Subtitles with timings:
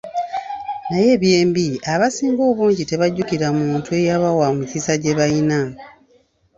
[0.89, 5.59] Naye eby’embi, abasinga obungi tebajjukira muntu eyabawa emikisa gye balina.